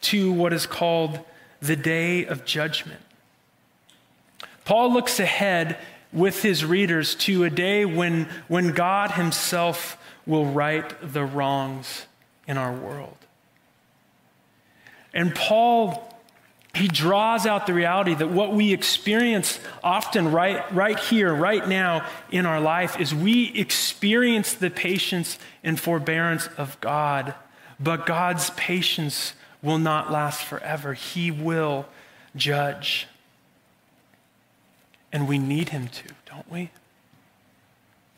[0.00, 1.20] to what is called
[1.60, 3.00] the day of judgment.
[4.64, 5.78] Paul looks ahead
[6.12, 12.06] with his readers to a day when, when God himself will right the wrongs
[12.48, 13.19] in our world.
[15.12, 16.16] And Paul,
[16.74, 22.06] he draws out the reality that what we experience often right, right here, right now
[22.30, 27.34] in our life, is we experience the patience and forbearance of God,
[27.78, 30.94] but God's patience will not last forever.
[30.94, 31.86] He will
[32.36, 33.08] judge.
[35.12, 36.70] And we need him to, don't we?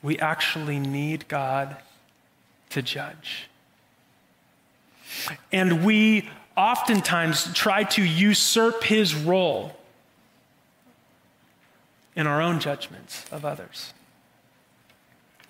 [0.02, 1.76] We actually need God
[2.70, 3.48] to judge.
[5.50, 9.76] And we oftentimes try to usurp his role
[12.14, 13.94] in our own judgments of others.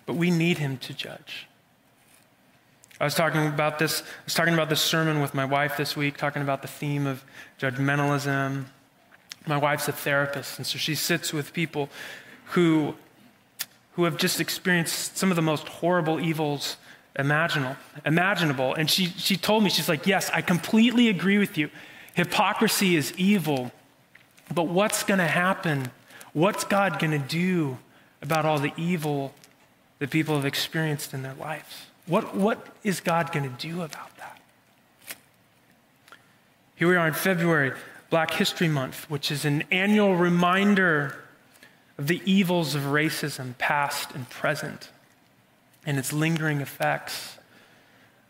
[0.07, 1.47] But we need him to judge.
[3.01, 5.97] I was talking about this, I was talking about this sermon with my wife this
[5.97, 7.25] week, talking about the theme of
[7.59, 8.67] judgmentalism.
[9.45, 11.89] My wife's a therapist, and so she sits with people
[12.51, 12.95] who,
[13.95, 16.77] who have just experienced some of the most horrible evils
[17.19, 17.77] imaginable.
[18.05, 18.75] imaginable.
[18.75, 21.71] And she, she told me, she's like, Yes, I completely agree with you.
[22.15, 23.73] Hypocrisy is evil.
[24.53, 25.91] But what's going to happen?
[26.33, 27.79] What's God going to do
[28.21, 29.35] about all the evil
[29.99, 31.87] that people have experienced in their lives?
[32.07, 34.41] What, what is God going to do about that?
[36.75, 37.73] Here we are in February,
[38.11, 41.17] Black History Month, which is an annual reminder
[41.97, 44.91] of the evils of racism, past and present,
[45.85, 47.37] and its lingering effects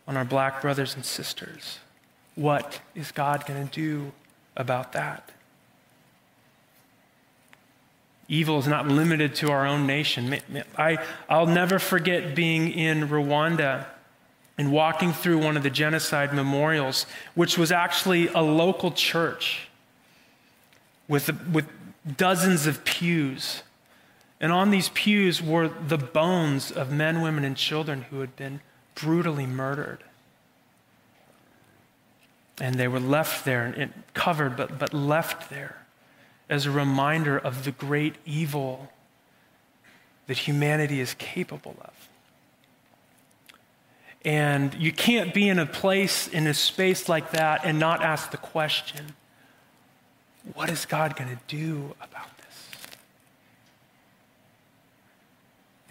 [0.07, 1.79] on our black brothers and sisters.
[2.35, 4.11] What is God going to do
[4.55, 5.29] about that?
[8.27, 10.35] Evil is not limited to our own nation.
[10.77, 10.97] I,
[11.29, 13.85] I'll never forget being in Rwanda
[14.57, 19.67] and walking through one of the genocide memorials, which was actually a local church
[21.07, 21.65] with, with
[22.17, 23.63] dozens of pews.
[24.43, 28.59] And on these pews were the bones of men, women, and children who had been
[28.93, 30.03] brutally murdered.
[32.59, 35.85] And they were left there, covered, but, but left there
[36.49, 38.91] as a reminder of the great evil
[40.27, 42.09] that humanity is capable of.
[44.25, 48.31] And you can't be in a place, in a space like that, and not ask
[48.31, 49.13] the question
[50.53, 52.43] what is God going to do about this?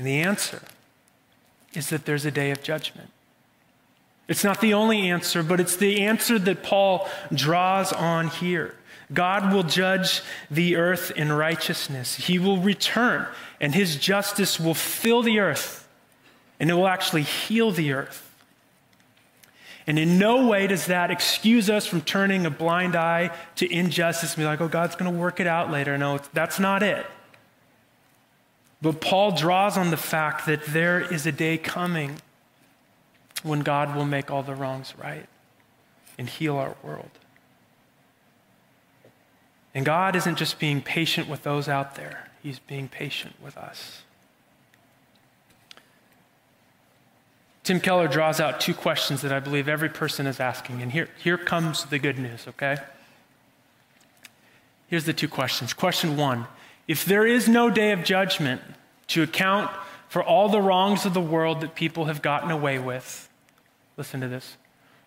[0.02, 0.60] And the answer
[1.74, 3.08] is that there's a day of judgment.
[4.26, 8.74] It's not the only answer, but it's the answer that Paul draws on here.
[9.14, 12.16] God will judge the earth in righteousness.
[12.16, 13.28] He will return,
[13.60, 15.86] and his justice will fill the earth,
[16.58, 18.28] and it will actually heal the earth.
[19.86, 24.34] And in no way does that excuse us from turning a blind eye to injustice
[24.34, 25.96] and be like, oh, God's going to work it out later.
[25.96, 27.06] No, that's not it.
[28.82, 32.20] But Paul draws on the fact that there is a day coming
[33.44, 35.26] when God will make all the wrongs right
[36.18, 37.10] and heal our world.
[39.74, 44.02] And God isn't just being patient with those out there, He's being patient with us.
[47.62, 50.82] Tim Keller draws out two questions that I believe every person is asking.
[50.82, 52.78] And here, here comes the good news, okay?
[54.88, 55.72] Here's the two questions.
[55.72, 56.48] Question one
[56.88, 58.60] If there is no day of judgment
[59.08, 59.70] to account
[60.08, 63.28] for all the wrongs of the world that people have gotten away with,
[63.96, 64.56] listen to this.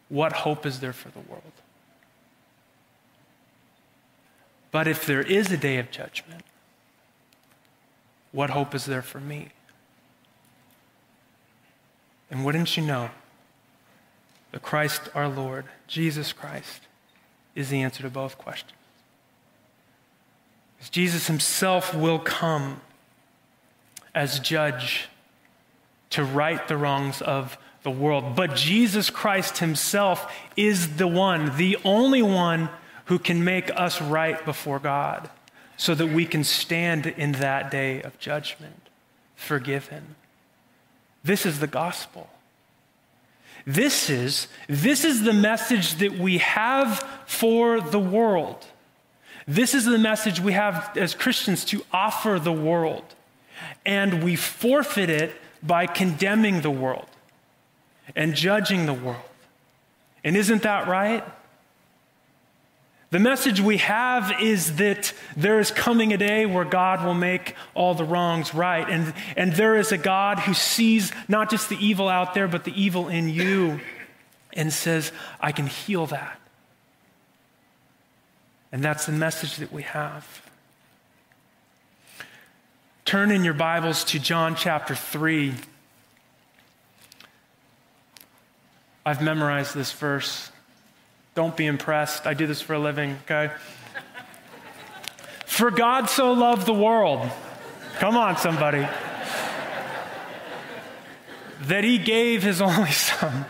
[0.09, 1.43] What hope is there for the world?
[4.71, 6.43] But if there is a day of judgment,
[8.31, 9.49] what hope is there for me?
[12.29, 13.11] And wouldn't you know
[14.51, 16.81] that Christ our Lord, Jesus Christ,
[17.53, 18.73] is the answer to both questions?
[20.91, 22.81] Jesus himself will come
[24.13, 25.09] as judge
[26.11, 28.35] to right the wrongs of the world.
[28.35, 32.69] But Jesus Christ himself is the one, the only one
[33.05, 35.29] who can make us right before God
[35.77, 38.89] so that we can stand in that day of judgment
[39.35, 40.15] forgiven.
[41.23, 42.29] This is the gospel.
[43.65, 48.65] This is, this is the message that we have for the world.
[49.47, 53.03] This is the message we have as Christians to offer the world.
[53.85, 57.07] And we forfeit it by condemning the world
[58.15, 59.21] and judging the world.
[60.23, 61.23] And isn't that right?
[63.11, 67.55] The message we have is that there is coming a day where God will make
[67.73, 68.89] all the wrongs right.
[68.89, 72.63] And, and there is a God who sees not just the evil out there, but
[72.63, 73.79] the evil in you
[74.53, 76.39] and says, I can heal that.
[78.75, 80.41] And that's the message that we have.
[83.05, 85.53] Turn in your Bibles to John chapter 3.
[89.05, 90.51] I've memorized this verse.
[91.35, 92.27] Don't be impressed.
[92.27, 93.53] I do this for a living, okay?
[95.45, 97.29] for God so loved the world.
[97.99, 98.85] Come on, somebody.
[101.61, 103.45] that he gave his only son,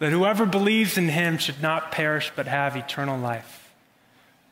[0.00, 3.65] that whoever believes in him should not perish but have eternal life.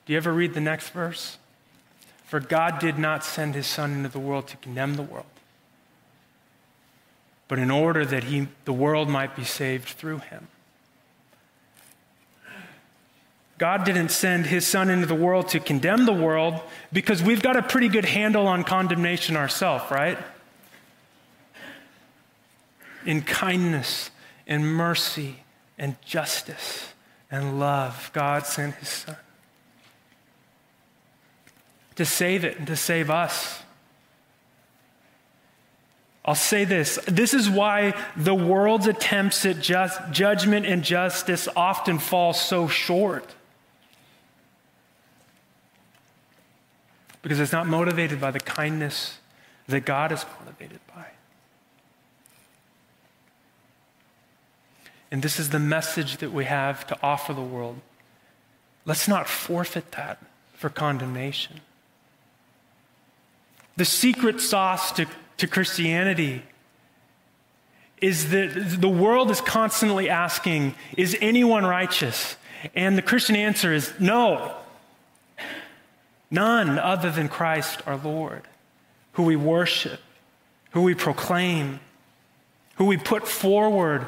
[0.07, 1.39] Do you ever read the next verse?
[2.25, 5.27] For God did not send his son into the world to condemn the world,
[7.49, 10.49] but in order that he, the world might be saved through him.
[13.57, 16.61] God didn't send his son into the world to condemn the world
[16.93, 20.19] because we've got a pretty good handle on condemnation ourselves, right?
[23.07, 24.11] In kindness
[24.47, 25.45] and mercy
[25.79, 26.89] and justice
[27.31, 29.17] and love, God sent his son
[31.97, 33.63] to save it and to save us.
[36.25, 41.99] I'll say this this is why the world's attempts at just, judgment and justice often
[41.99, 43.35] fall so short.
[47.21, 49.19] Because it's not motivated by the kindness
[49.67, 51.07] that God is motivated by.
[55.11, 57.81] And this is the message that we have to offer the world.
[58.85, 60.19] Let's not forfeit that
[60.55, 61.61] for condemnation.
[63.77, 65.07] The secret sauce to,
[65.39, 66.43] to Christianity
[68.01, 72.37] is that the world is constantly asking, Is anyone righteous?
[72.75, 74.55] And the Christian answer is no.
[76.31, 78.43] None other than Christ our Lord,
[79.13, 80.01] who we worship,
[80.71, 81.81] who we proclaim,
[82.77, 84.07] who we put forward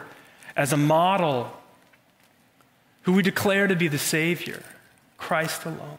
[0.56, 1.52] as a model,
[3.02, 4.62] who we declare to be the Savior,
[5.18, 5.98] Christ alone.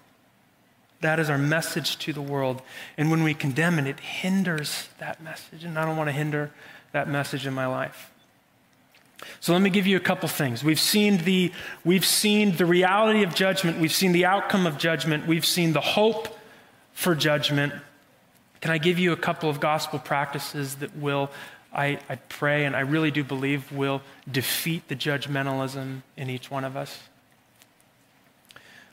[1.02, 2.62] That is our message to the world.
[2.98, 5.64] And when we condemn it, it hinders that message.
[5.64, 6.52] And I don't want to hinder
[6.92, 8.12] that message in my life.
[9.40, 10.64] So let me give you a couple things.
[10.64, 11.52] We've seen the,
[11.84, 15.82] we've seen the reality of judgment, we've seen the outcome of judgment, we've seen the
[15.82, 16.38] hope
[16.94, 17.74] for judgment.
[18.62, 21.30] Can I give you a couple of gospel practices that will,
[21.74, 26.64] I, I pray and I really do believe, will defeat the judgmentalism in each one
[26.64, 27.00] of us?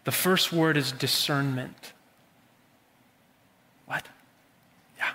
[0.05, 1.94] The first word is discernment.
[3.87, 4.07] What?
[4.99, 5.11] Yeah,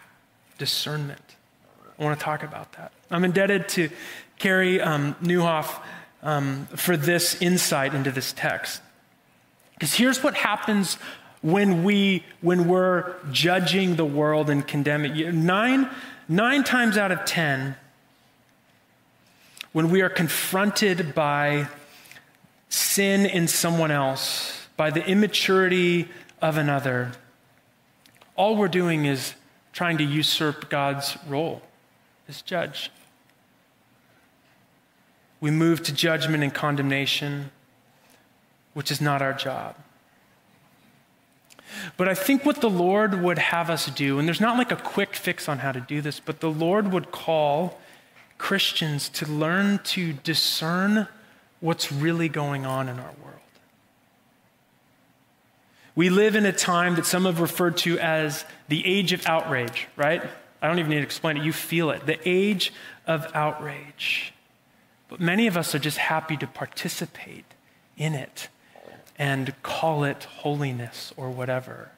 [0.57, 1.21] discernment.
[1.97, 2.91] I want to talk about that.
[3.11, 3.89] I'm indebted to
[4.37, 5.81] Carey um, Nieuwhof
[6.23, 8.81] um, for this insight into this text.
[9.73, 10.95] Because here's what happens
[11.41, 15.33] when, we, when we're judging the world and condemning it.
[15.33, 15.89] Nine,
[16.27, 17.75] nine times out of ten,
[19.71, 21.67] when we are confronted by
[22.69, 26.07] sin in someone else, by the immaturity
[26.41, 27.11] of another,
[28.39, 29.33] all we're doing is
[29.73, 31.61] trying to usurp God's role
[32.29, 32.89] as judge.
[35.41, 37.51] We move to judgment and condemnation,
[38.73, 39.75] which is not our job.
[41.97, 44.77] But I think what the Lord would have us do, and there's not like a
[44.77, 47.77] quick fix on how to do this, but the Lord would call
[48.37, 51.09] Christians to learn to discern
[51.59, 53.38] what's really going on in our world.
[55.99, 59.89] We live in a time that some have referred to as the age of outrage,
[59.97, 60.23] right?
[60.61, 61.43] I don't even need to explain it.
[61.43, 62.05] You feel it.
[62.05, 62.71] The age
[63.05, 64.31] of outrage.
[65.09, 67.43] But many of us are just happy to participate
[67.97, 68.47] in it
[69.17, 71.91] and call it holiness or whatever.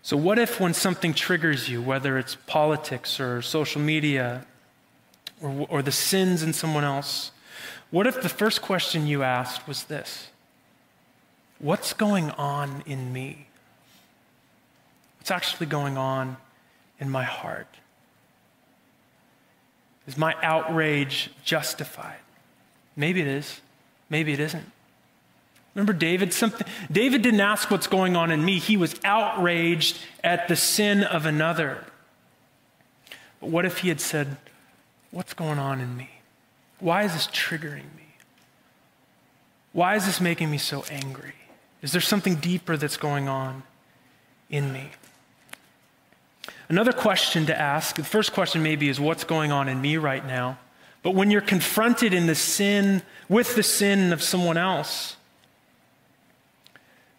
[0.00, 4.46] So, what if when something triggers you, whether it's politics or social media
[5.42, 7.30] or, or the sins in someone else,
[7.90, 10.28] what if the first question you asked was this?
[11.58, 13.46] What's going on in me?
[15.18, 16.36] What's actually going on
[17.00, 17.68] in my heart?
[20.06, 22.16] Is my outrage justified?
[22.96, 23.60] Maybe it is.
[24.08, 24.72] Maybe it isn't.
[25.74, 26.32] Remember David?
[26.32, 28.58] Something, David didn't ask what's going on in me.
[28.58, 31.84] He was outraged at the sin of another.
[33.40, 34.38] But what if he had said,
[35.10, 36.10] What's going on in me?
[36.80, 38.14] Why is this triggering me?
[39.72, 41.34] Why is this making me so angry?
[41.82, 43.62] Is there something deeper that's going on
[44.50, 44.90] in me?
[46.68, 50.26] Another question to ask, the first question maybe is what's going on in me right
[50.26, 50.58] now?
[51.02, 55.16] But when you're confronted in the sin, with the sin of someone else,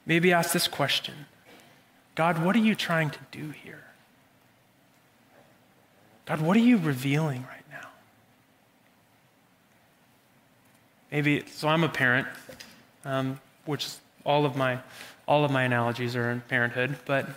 [0.06, 1.14] maybe ask this question
[2.16, 3.84] God, what are you trying to do here?
[6.26, 7.88] God, what are you revealing right now?
[11.12, 12.28] Maybe, so I'm a parent,
[13.04, 13.88] um, which
[14.26, 14.80] all of my,
[15.28, 17.28] all of my analogies are in parenthood, but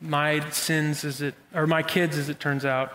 [0.00, 2.92] my sins, as it, or my kids, as it turns out,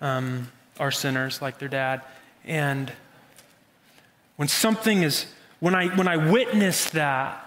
[0.00, 2.02] um, are sinners like their dad.
[2.44, 2.92] And
[4.36, 5.26] when something is,
[5.60, 7.40] when I, when I witness that,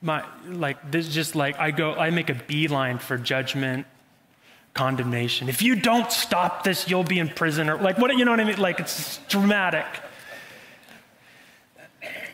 [0.00, 3.86] my, like, this just like, I go, I make a beeline for judgment,
[4.74, 5.48] condemnation.
[5.48, 8.40] If you don't stop this, you'll be in prison, or like, what, you know what
[8.40, 8.58] I mean?
[8.58, 9.86] Like, it's dramatic.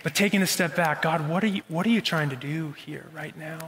[0.08, 2.72] But taking a step back, God, what are you, what are you trying to do
[2.72, 3.58] here right now?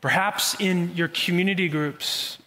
[0.00, 2.38] Perhaps in your community groups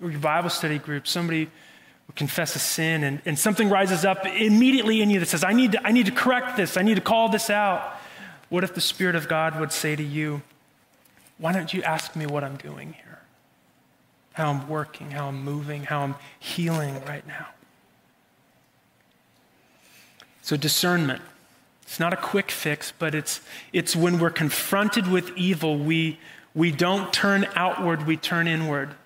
[0.00, 4.24] or your Bible study groups, somebody will confess a sin and, and something rises up
[4.24, 6.94] immediately in you that says, I need, to, I need to correct this, I need
[6.94, 7.94] to call this out.
[8.48, 10.40] What if the Spirit of God would say to you,
[11.36, 13.20] Why don't you ask me what I'm doing here?
[14.32, 17.48] How I'm working, how I'm moving, how I'm healing right now?
[20.40, 21.20] So, discernment,
[21.94, 23.40] It's not a quick fix, but it's,
[23.72, 26.18] it's when we're confronted with evil, we,
[26.52, 28.96] we don't turn outward, we turn inward.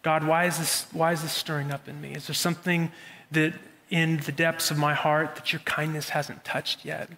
[0.00, 2.14] God, why is, this, why is this stirring up in me?
[2.14, 2.90] Is there something
[3.32, 3.52] that
[3.90, 7.10] in the depths of my heart that your kindness hasn't touched yet?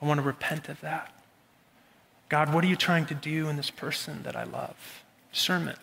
[0.00, 1.12] I want to repent of that.
[2.30, 5.04] God, what are you trying to do in this person that I love?
[5.30, 5.78] Discernment.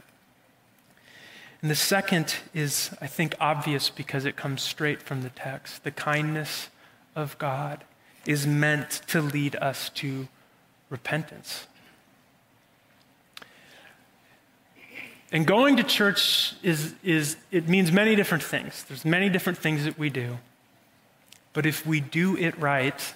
[1.62, 5.84] And the second is, I think, obvious because it comes straight from the text.
[5.84, 6.70] The kindness
[7.16, 7.84] of God
[8.26, 10.28] is meant to lead us to
[10.90, 11.68] repentance.
[15.32, 18.84] And going to church is, is it means many different things.
[18.84, 20.38] There's many different things that we do.
[21.54, 23.14] But if we do it right,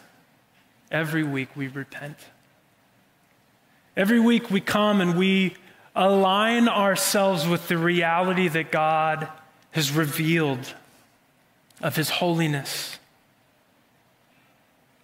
[0.89, 2.17] every week we repent.
[3.95, 5.55] Every week we come and we
[5.95, 9.27] align ourselves with the reality that God
[9.71, 10.73] has revealed
[11.81, 12.97] of his holiness,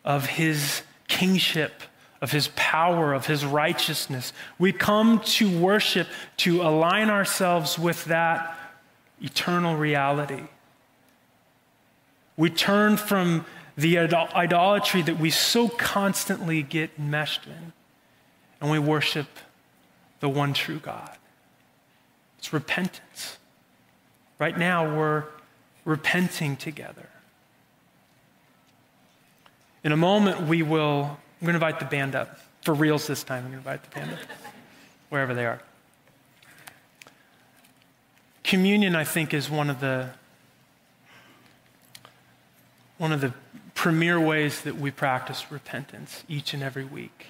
[0.04, 1.84] of his kingship,
[2.22, 4.34] of his power, of his righteousness.
[4.58, 8.58] We come to worship to align ourselves with that
[9.22, 10.44] eternal reality.
[12.36, 13.46] We turn from
[13.78, 17.74] the idolatry that we so constantly get enmeshed in
[18.62, 19.28] and we worship
[20.20, 21.12] the one true God.
[22.38, 23.38] It's repentance.
[24.40, 25.26] Right now, we're
[25.86, 27.10] repenting together.
[29.84, 32.40] In a moment, we will, I'm going to invite the band up.
[32.62, 34.20] For reals this time, I'm going to invite the band up,
[35.10, 35.62] wherever they are.
[38.44, 40.10] Communion, I think, is one of the
[42.98, 43.34] one of the
[43.74, 47.26] premier ways that we practice repentance each and every week.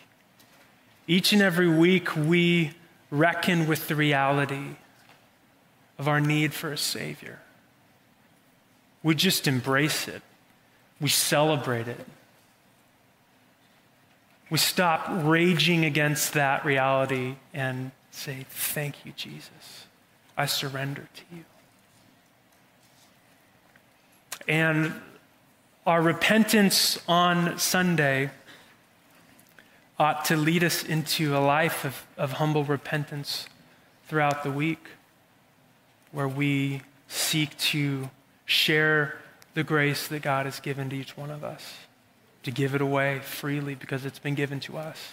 [1.07, 2.73] Each and every week, we
[3.09, 4.75] reckon with the reality
[5.97, 7.39] of our need for a Savior.
[9.01, 10.21] We just embrace it,
[11.01, 12.05] we celebrate it.
[14.53, 19.87] We stop raging against that reality and say, Thank you, Jesus.
[20.37, 21.43] I surrender to you.
[24.47, 24.93] And
[25.87, 28.29] our repentance on Sunday
[29.97, 33.47] ought to lead us into a life of, of humble repentance
[34.07, 34.85] throughout the week
[36.11, 38.11] where we seek to
[38.45, 39.17] share
[39.55, 41.73] the grace that God has given to each one of us,
[42.43, 45.11] to give it away freely because it's been given to us.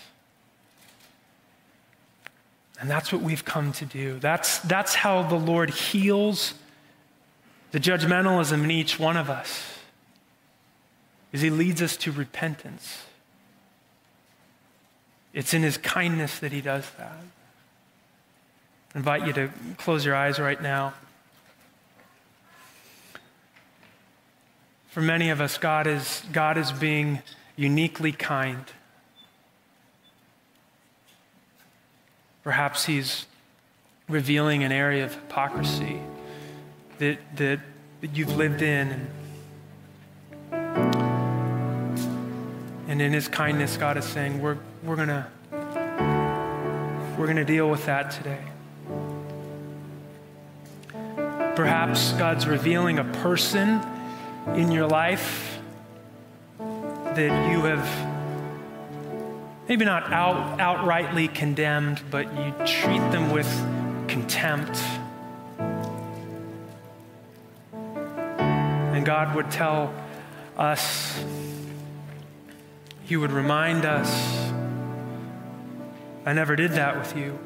[2.81, 4.19] And that's what we've come to do.
[4.19, 6.55] That's, that's how the Lord heals
[7.73, 9.79] the judgmentalism in each one of us.
[11.33, 13.05] Is he leads us to repentance.
[15.33, 17.17] It's in his kindness that he does that.
[18.95, 20.95] I invite you to close your eyes right now.
[24.91, 27.23] For many of us, God is, God is being
[27.55, 28.65] uniquely kind.
[32.43, 33.27] Perhaps He's
[34.09, 36.01] revealing an area of hypocrisy
[36.99, 37.61] that, that,
[38.01, 39.07] that you've lived in.
[42.89, 45.27] And, in His kindness, God is saying, We're, we're going to
[47.17, 48.41] we're going to deal with that today.
[51.55, 53.81] Perhaps God's revealing a person
[54.49, 55.59] in your life
[56.59, 57.87] that you have
[59.69, 63.49] maybe not out, outrightly condemned, but you treat them with
[64.09, 64.77] contempt.
[68.93, 69.95] And God would tell
[70.57, 71.23] us,
[73.05, 74.11] He would remind us
[76.27, 77.39] I never did that with you.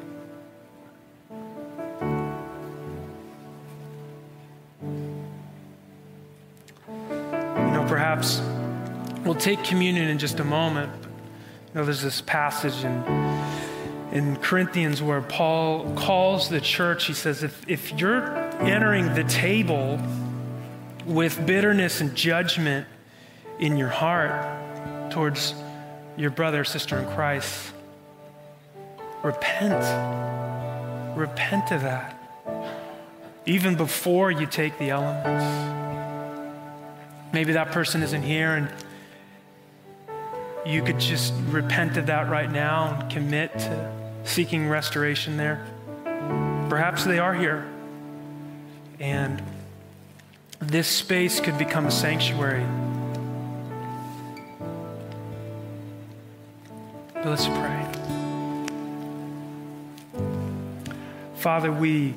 [9.23, 10.91] We'll take communion in just a moment.
[11.03, 13.03] You know, there's this passage in,
[14.11, 17.05] in Corinthians where Paul calls the church.
[17.05, 18.25] He says, if, if you're
[18.61, 19.99] entering the table
[21.05, 22.87] with bitterness and judgment
[23.59, 25.53] in your heart towards
[26.17, 27.73] your brother or sister in Christ,
[29.25, 31.17] Repent.
[31.17, 32.15] Repent of that.
[33.47, 35.84] Even before you take the elements.
[37.35, 38.71] Maybe that person isn't here and
[40.65, 43.91] you could just repent of that right now and commit to
[44.23, 45.67] seeking restoration there.
[46.69, 47.67] Perhaps they are here.
[49.01, 49.43] And
[50.59, 52.65] this space could become a sanctuary.
[57.15, 57.85] But let's pray.
[61.35, 62.15] Father, we,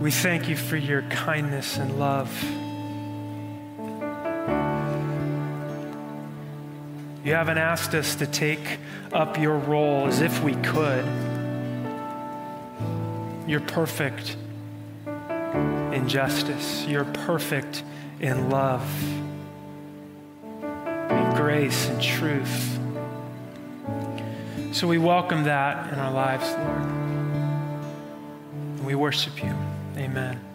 [0.00, 2.66] we thank you for your kindness and love.
[7.28, 8.78] You haven't asked us to take
[9.12, 11.04] up your role as if we could.
[13.46, 14.34] You're perfect
[15.92, 17.82] in justice, you're perfect
[18.18, 18.82] in love,
[20.62, 22.78] in grace and truth.
[24.72, 26.82] So we welcome that in our lives, Lord.
[28.78, 29.54] And we worship you.
[29.98, 30.47] Amen.